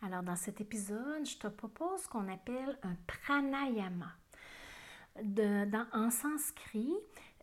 [0.00, 4.12] Alors, dans cet épisode, je te propose ce qu'on appelle un pranayama.
[5.22, 6.94] dans, en sanskrit,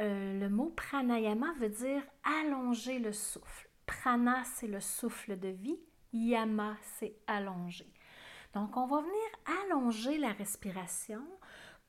[0.00, 3.68] euh, le mot pranayama veut dire allonger le souffle.
[3.84, 5.78] Prana, c'est le souffle de vie.
[6.12, 7.92] Yama, c'est allonger.
[8.54, 11.22] Donc, on va venir allonger la respiration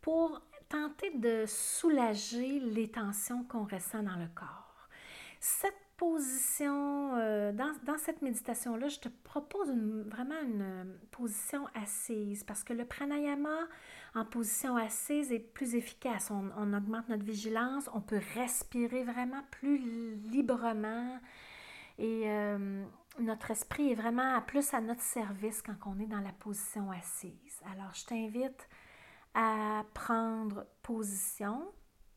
[0.02, 4.89] pour tenter de soulager les tensions qu'on ressent dans le corps.
[5.39, 7.16] Cette position,
[7.84, 9.70] dans, cette méditation-là, je te propose
[10.05, 13.68] vraiment une euh, position assise parce que le pranayama
[14.16, 16.32] en position assise est plus efficace.
[16.32, 19.77] On, augmente notre vigilance, on peut respirer vraiment plus
[20.30, 21.20] librement
[21.98, 22.85] et euh,
[23.20, 27.62] notre esprit est vraiment plus à notre service quand on est dans la position assise.
[27.73, 28.70] Alors, je t'invite
[29.34, 31.71] à prendre position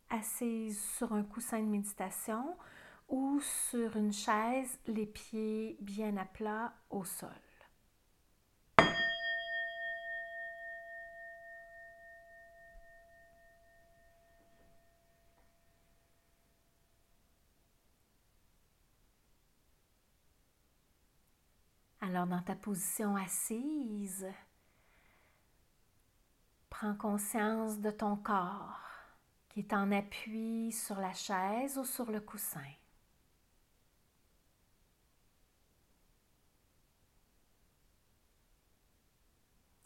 [0.08, 2.56] assise sur un coussin de méditation
[3.08, 7.30] ou sur une chaise, les pieds bien à plat au sol.
[22.04, 24.26] Alors dans ta position assise,
[26.68, 28.80] prends conscience de ton corps
[29.48, 32.60] qui est en appui sur la chaise ou sur le coussin.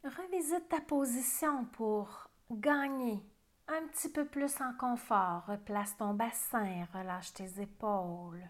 [0.07, 3.21] Revisite ta position pour gagner
[3.67, 5.45] un petit peu plus en confort.
[5.47, 8.49] Replace ton bassin, relâche tes épaules,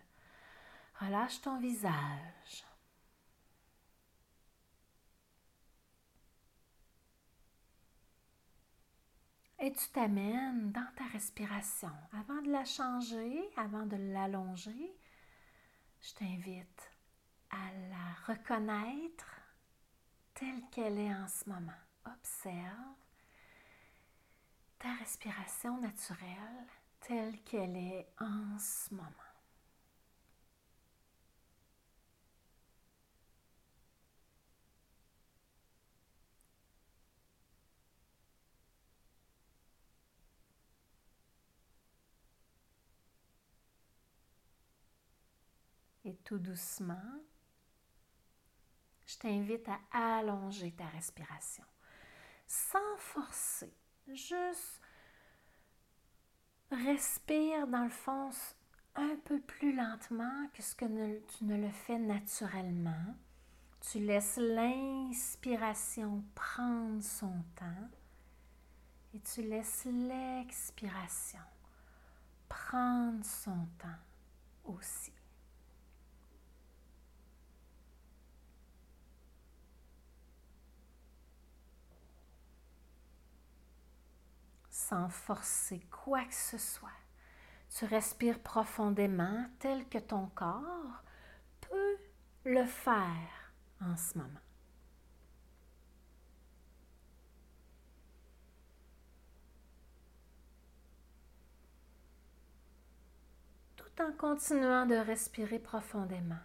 [1.00, 2.66] relâche ton visage.
[9.58, 11.92] Et tu t'amènes dans ta respiration.
[12.12, 14.94] Avant de la changer, avant de l'allonger,
[16.02, 16.92] je t'invite
[17.50, 19.35] à la reconnaître
[20.36, 21.72] telle qu'elle est en ce moment.
[22.04, 22.94] Observe
[24.78, 26.66] ta respiration naturelle
[27.00, 29.10] telle qu'elle est en ce moment.
[46.04, 46.94] Et tout doucement,
[49.18, 51.64] t'invite à allonger ta respiration
[52.46, 53.72] sans forcer.
[54.08, 54.80] Juste
[56.70, 58.30] respire dans le fond
[58.94, 60.84] un peu plus lentement que ce que
[61.36, 63.14] tu ne le fais naturellement.
[63.80, 67.88] Tu laisses l'inspiration prendre son temps
[69.14, 71.40] et tu laisses l'expiration
[72.48, 74.00] prendre son temps
[74.64, 75.15] aussi.
[84.88, 86.88] Sans forcer quoi que ce soit.
[87.76, 91.02] Tu respires profondément tel que ton corps
[91.60, 91.96] peut
[92.44, 94.28] le faire en ce moment.
[103.76, 106.38] Tout en continuant de respirer profondément.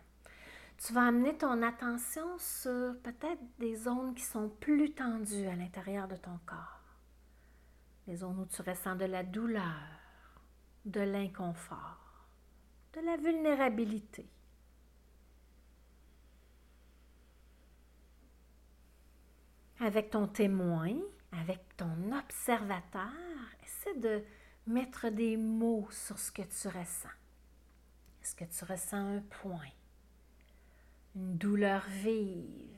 [0.80, 6.08] Tu vas amener ton attention sur peut-être des zones qui sont plus tendues à l'intérieur
[6.08, 6.81] de ton corps
[8.20, 9.64] où tu ressens de la douleur,
[10.86, 12.28] de l'inconfort,
[12.94, 14.26] de la vulnérabilité.
[19.80, 20.96] Avec ton témoin,
[21.32, 23.10] avec ton observateur,
[23.64, 24.24] essaie de
[24.68, 27.10] mettre des mots sur ce que tu ressens.
[28.22, 29.72] Est-ce que tu ressens un point,
[31.16, 32.78] une douleur vive,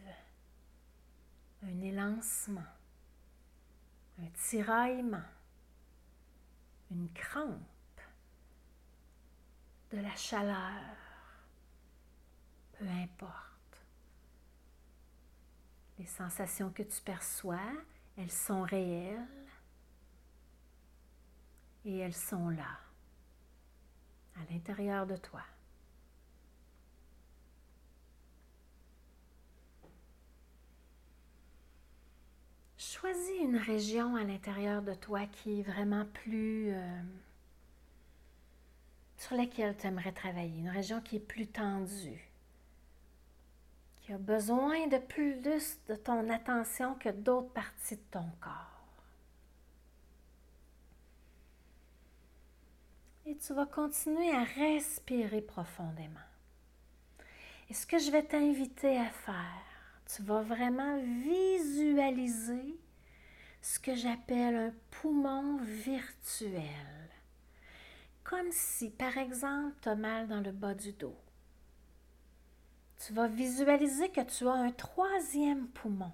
[1.64, 2.62] un élancement?
[4.24, 5.24] Un tiraillement,
[6.92, 7.60] une crampe,
[9.92, 10.96] de la chaleur,
[12.74, 13.86] peu importe.
[16.00, 17.60] Les sensations que tu perçois,
[18.18, 19.28] elles sont réelles
[21.86, 22.80] et elles sont là,
[24.36, 25.44] à l'intérieur de toi.
[32.94, 36.72] Choisis une région à l'intérieur de toi qui est vraiment plus...
[36.72, 37.02] Euh,
[39.18, 42.30] sur laquelle tu aimerais travailler, une région qui est plus tendue,
[43.96, 48.86] qui a besoin de plus de ton attention que d'autres parties de ton corps.
[53.26, 56.20] Et tu vas continuer à respirer profondément.
[57.72, 59.64] Et ce que je vais t'inviter à faire,
[60.16, 62.83] Tu vas vraiment visualiser
[63.64, 67.10] ce que j'appelle un poumon virtuel.
[68.26, 71.18] Comme si, par exemple, tu as mal dans le bas du dos.
[72.98, 76.12] Tu vas visualiser que tu as un troisième poumon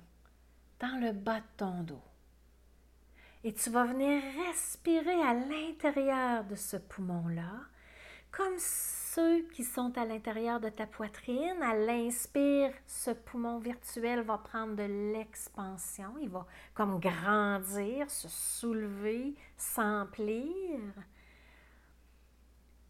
[0.80, 2.04] dans le bas de ton dos.
[3.44, 7.62] Et tu vas venir respirer à l'intérieur de ce poumon-là,
[8.32, 11.62] comme ceux qui sont à l'intérieur de ta poitrine.
[11.62, 19.36] À l'inspire, ce poumon virtuel va prendre de l'expansion, il va comme grandir, se soulever,
[19.58, 20.80] s'emplir.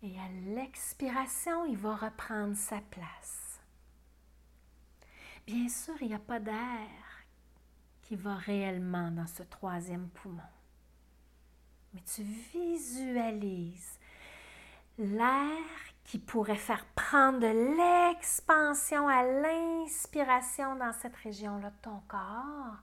[0.01, 3.59] Et à l'expiration, il va reprendre sa place.
[5.45, 6.87] Bien sûr, il n'y a pas d'air
[8.01, 10.41] qui va réellement dans ce troisième poumon.
[11.93, 13.98] Mais tu visualises
[14.99, 15.57] l'air
[16.03, 22.77] qui pourrait faire prendre de l'expansion à l'inspiration dans cette région-là de ton corps.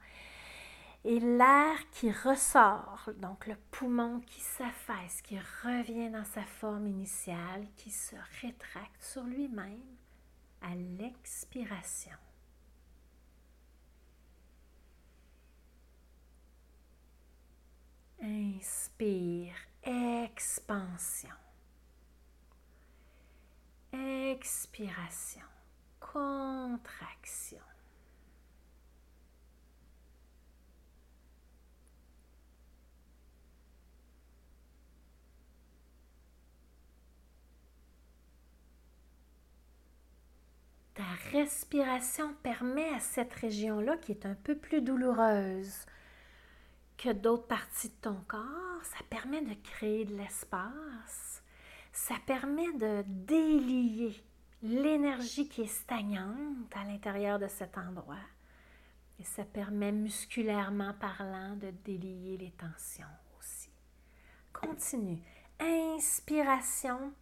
[1.04, 7.66] Et l'air qui ressort, donc le poumon qui s'affaisse, qui revient dans sa forme initiale,
[7.76, 9.96] qui se rétracte sur lui-même
[10.62, 12.16] à l'expiration.
[18.20, 19.54] Inspire,
[19.84, 21.45] expansion.
[23.98, 25.40] Expiration,
[26.00, 27.58] contraction.
[40.94, 41.02] Ta
[41.32, 45.87] respiration permet à cette région-là, qui est un peu plus douloureuse,
[46.98, 51.43] que d'autres parties de ton corps, ça permet de créer de l'espace,
[51.96, 54.22] ça permet de délier
[54.62, 58.16] l'énergie qui est stagnante à l'intérieur de cet endroit.
[59.19, 63.06] Et ça permet musculairement parlant de délier les tensions
[63.38, 63.70] aussi.
[64.52, 65.22] Continue.
[65.58, 67.14] Inspiration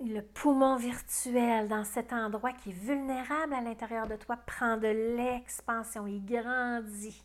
[0.00, 4.88] le poumon virtuel dans cet endroit qui est vulnérable à l'intérieur de toi prend de
[5.16, 7.22] l'expansion, il grandit.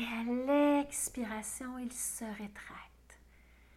[0.00, 3.20] Et à l'expiration, il se rétracte.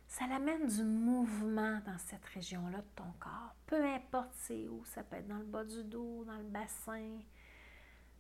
[0.08, 3.54] Ça l'amène du mouvement dans cette région-là de ton corps.
[3.66, 7.20] Peu importe c'est où, ça peut être dans le bas du dos, dans le bassin,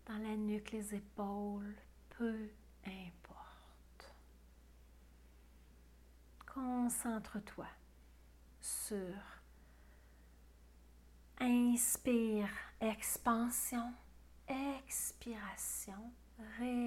[0.05, 1.77] dans la nuque, les épaules,
[2.09, 2.49] peu
[2.85, 4.13] importe.
[6.53, 7.67] Concentre-toi
[8.59, 9.15] sur
[11.39, 12.49] Inspire,
[12.81, 13.93] expansion,
[14.49, 16.11] expiration,
[16.59, 16.82] rétraction.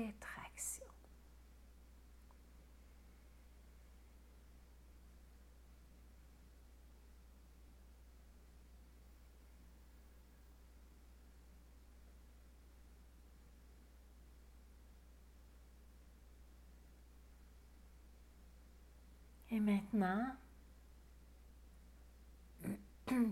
[19.56, 20.26] Et maintenant,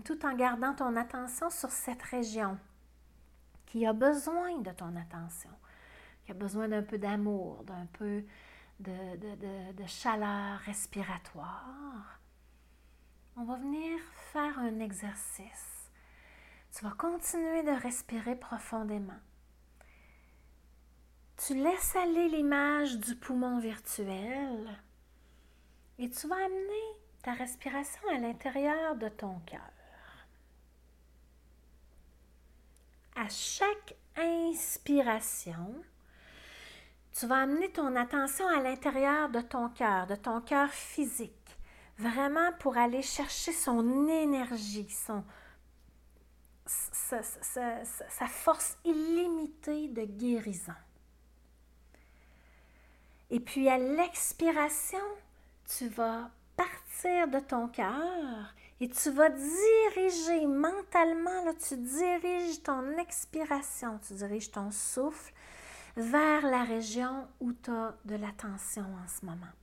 [0.03, 2.57] tout en gardant ton attention sur cette région
[3.67, 5.51] qui a besoin de ton attention,
[6.25, 8.23] qui a besoin d'un peu d'amour, d'un peu
[8.79, 12.19] de, chaleur respiratoire.
[13.37, 13.99] On va venir
[14.33, 15.91] faire un exercice.
[16.75, 19.21] Tu vas continuer de respirer profondément.
[21.37, 24.75] Tu laisses aller l'image du poumon virtuel
[25.97, 26.83] et tu vas amener
[27.23, 29.71] ta respiration à l'intérieur de ton cœur.
[33.15, 35.83] À chaque inspiration,
[37.17, 41.57] tu vas amener ton attention à l'intérieur de ton cœur, de ton cœur physique,
[41.97, 45.23] vraiment pour aller chercher son énergie, son,
[46.65, 50.75] sa, sa force illimitée de guérison.
[53.29, 54.99] Et puis à l'expiration,
[55.67, 63.99] tu vas partir de ton cœur et tu vas diriger mentalement, tu diriges ton expiration,
[64.05, 65.33] tu diriges ton souffle
[65.97, 69.53] vers la région où tu as de la tension en ce moment.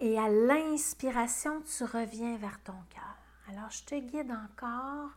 [0.00, 3.16] Et à l'inspiration, tu reviens vers ton cœur.
[3.48, 5.10] Alors, je te guide encore.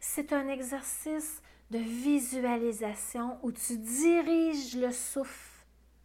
[0.00, 1.40] C'est un exercice
[1.70, 5.51] de visualisation où tu diriges le souffle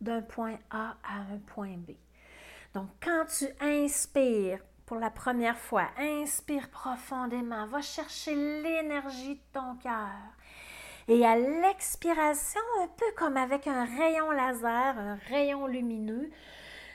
[0.01, 1.91] d'un point A à un point B.
[2.73, 9.75] Donc, quand tu inspires pour la première fois, inspire profondément, va chercher l'énergie de ton
[9.75, 10.11] cœur.
[11.07, 16.29] Et à l'expiration, un peu comme avec un rayon laser, un rayon lumineux,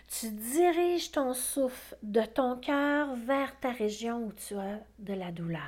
[0.08, 5.32] tu diriges ton souffle de ton cœur vers ta région où tu as de la
[5.32, 5.60] douleur.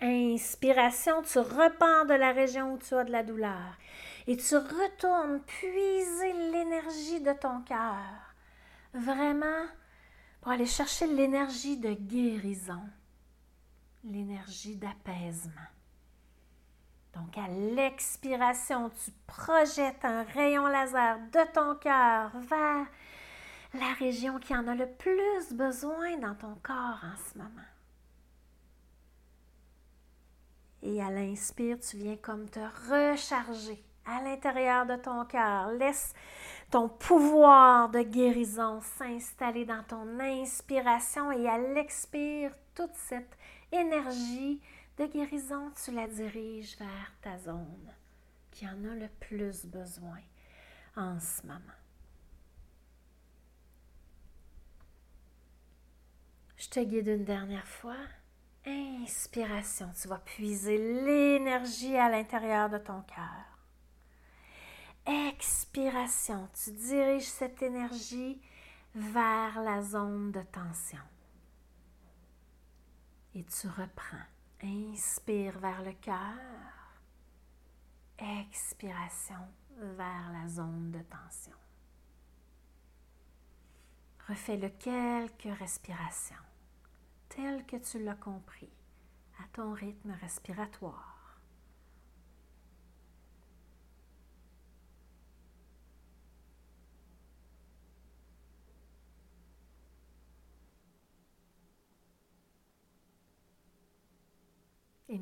[0.00, 3.76] Inspiration, tu repars de la région où tu as de la douleur
[4.26, 8.34] et tu retournes puiser l'énergie de ton cœur.
[8.94, 9.66] Vraiment
[10.40, 12.82] pour aller chercher l'énergie de guérison,
[14.04, 15.52] l'énergie d'apaisement.
[17.14, 22.86] Donc à l'expiration, tu projettes un rayon laser de ton cœur vers
[23.74, 27.48] la région qui en a le plus besoin dans ton corps en ce moment.
[30.82, 32.58] Et à l'inspire, tu viens comme te
[32.90, 35.72] recharger à l'intérieur de ton cœur.
[35.72, 36.14] Laisse
[36.70, 43.36] ton pouvoir de guérison s'installer dans ton inspiration et à l'expire, toute cette
[43.70, 44.60] énergie
[44.98, 47.92] de guérison, tu la diriges vers ta zone
[48.50, 50.20] qui en a le plus besoin
[50.96, 51.58] en ce moment.
[56.56, 57.96] Je te guide une dernière fois.
[58.64, 63.51] Inspiration, tu vas puiser l'énergie à l'intérieur de ton cœur.
[65.06, 68.40] Expiration, tu diriges cette énergie
[68.94, 71.02] vers la zone de tension.
[73.34, 74.26] Et tu reprends.
[74.62, 76.36] Inspire vers le cœur.
[78.18, 81.56] Expiration vers la zone de tension.
[84.28, 86.36] Refais-le quelques respirations
[87.28, 88.70] tel que tu l'as compris,
[89.40, 91.40] à ton rythme respiratoire.
[105.08, 105.18] Et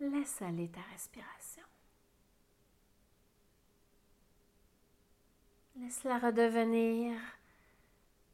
[0.00, 1.62] laisse aller ta respiration.
[5.76, 7.20] Laisse-la redevenir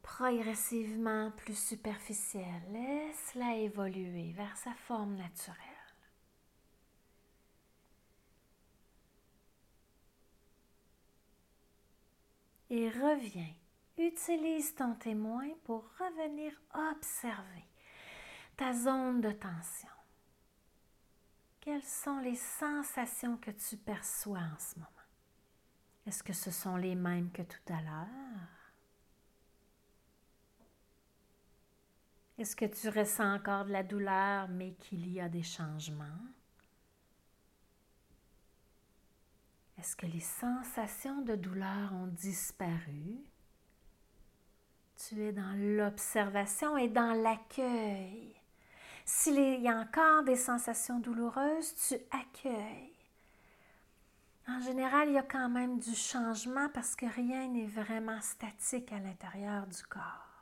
[0.01, 2.63] progressivement plus superficielle.
[2.71, 5.57] Laisse-la évoluer vers sa forme naturelle.
[12.69, 13.53] Et reviens.
[13.97, 17.67] Utilise ton témoin pour revenir observer
[18.57, 19.89] ta zone de tension.
[21.59, 24.89] Quelles sont les sensations que tu perçois en ce moment?
[26.05, 28.63] Est-ce que ce sont les mêmes que tout à l'heure?
[32.37, 36.19] Est-ce que tu ressens encore de la douleur, mais qu'il y a des changements?
[39.77, 43.23] Est-ce que les sensations de douleur ont disparu?
[44.95, 48.35] Tu es dans l'observation et dans l'accueil.
[49.05, 52.93] S'il y a encore des sensations douloureuses, tu accueilles.
[54.47, 58.91] En général, il y a quand même du changement parce que rien n'est vraiment statique
[58.91, 60.33] à l'intérieur du corps.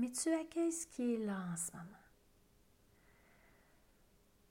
[0.00, 1.84] mais tu accueilles ce qui est là en ce moment.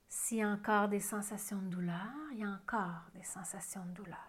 [0.08, 3.92] S'il y a encore des sensations de douleur, il y a encore des sensations de
[3.92, 4.29] douleur.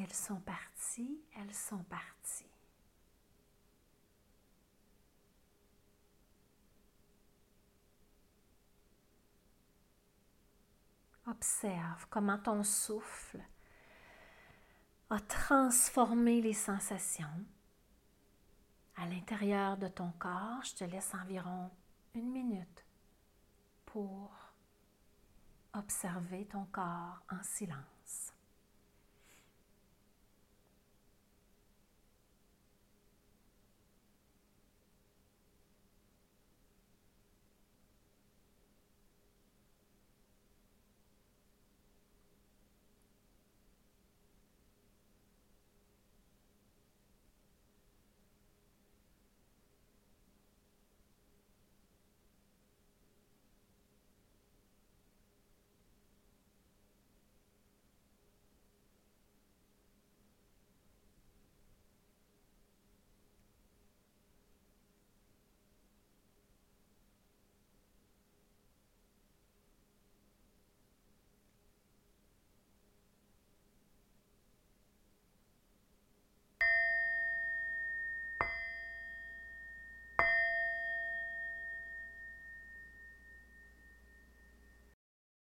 [0.00, 2.46] Elles sont parties, elles sont parties.
[11.26, 13.42] Observe comment ton souffle
[15.10, 17.44] a transformé les sensations
[18.94, 20.62] à l'intérieur de ton corps.
[20.62, 21.72] Je te laisse environ
[22.14, 22.84] une minute
[23.84, 24.30] pour
[25.74, 28.32] observer ton corps en silence.